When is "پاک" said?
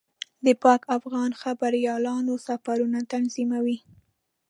0.63-0.81